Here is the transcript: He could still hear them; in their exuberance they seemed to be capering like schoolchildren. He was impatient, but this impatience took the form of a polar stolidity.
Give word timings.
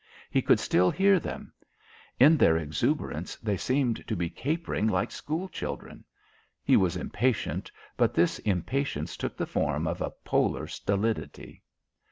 He 0.31 0.41
could 0.41 0.59
still 0.59 0.89
hear 0.89 1.19
them; 1.19 1.53
in 2.19 2.35
their 2.35 2.57
exuberance 2.57 3.35
they 3.35 3.55
seemed 3.55 4.03
to 4.07 4.15
be 4.15 4.31
capering 4.31 4.87
like 4.87 5.11
schoolchildren. 5.11 6.03
He 6.63 6.75
was 6.75 6.97
impatient, 6.97 7.71
but 7.97 8.15
this 8.15 8.39
impatience 8.39 9.15
took 9.15 9.37
the 9.37 9.45
form 9.45 9.85
of 9.85 10.01
a 10.01 10.09
polar 10.25 10.65
stolidity. 10.65 11.61